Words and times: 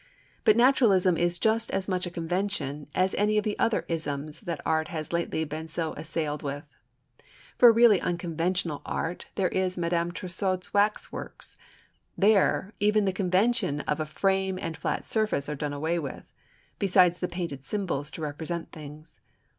But 0.45 0.57
naturalism 0.57 1.15
is 1.15 1.37
just 1.37 1.69
as 1.69 1.87
much 1.87 2.07
a 2.07 2.09
convention 2.09 2.87
as 2.95 3.13
any 3.13 3.37
of 3.37 3.43
the 3.43 3.53
other 3.59 3.85
isms 3.87 4.39
that 4.41 4.59
art 4.65 4.87
has 4.87 5.13
lately 5.13 5.43
been 5.45 5.67
so 5.67 5.93
assailed 5.93 6.41
with. 6.41 6.65
For 7.59 7.69
a 7.69 7.71
really 7.71 8.01
unconventional 8.01 8.81
art 8.83 9.27
there 9.35 9.49
is 9.49 9.77
Madame 9.77 10.11
Tussaud's 10.11 10.73
Waxworks. 10.73 11.55
There, 12.17 12.73
even 12.79 13.05
the 13.05 13.13
convention 13.13 13.81
of 13.81 13.99
a 13.99 14.07
frame 14.07 14.57
and 14.59 14.75
flat 14.75 15.07
surface 15.07 15.47
are 15.47 15.53
done 15.53 15.71
away 15.71 15.99
with, 15.99 16.23
besides 16.79 17.19
the 17.19 17.27
painted 17.27 17.63
symbols 17.63 18.09
to 18.09 18.21
represent 18.23 18.71
things. 18.71 19.21